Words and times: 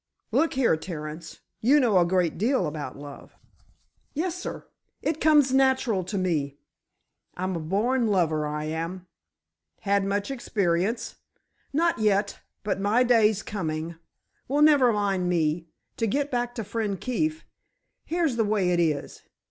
"Look 0.31 0.53
here, 0.55 0.75
Terence, 0.75 1.41
you 1.59 1.79
know 1.79 1.99
a 1.99 2.07
great 2.07 2.39
deal 2.39 2.65
about 2.65 2.97
love." 2.97 3.35
"Yessir, 4.15 4.65
it—it 5.03 5.21
comes 5.21 5.53
natural 5.53 6.03
to 6.05 6.17
me. 6.17 6.57
I'm 7.37 7.55
a 7.55 7.59
born 7.59 8.07
lover, 8.07 8.47
I 8.47 8.63
am." 8.63 9.05
"Had 9.81 10.03
much 10.03 10.31
experience?" 10.31 11.17
"Not 11.71 11.99
yet. 11.99 12.39
But 12.63 12.81
my 12.81 13.03
day's 13.03 13.43
coming. 13.43 13.93
Well, 14.47 14.63
never 14.63 14.91
mind 14.91 15.29
me—to 15.29 16.07
get 16.07 16.31
back 16.31 16.55
to 16.55 16.63
Friend 16.63 16.99
Keefe. 16.99 17.45
Here's 18.03 18.37
the 18.37 18.43
way 18.43 18.71
it 18.71 18.79
is. 18.79 19.21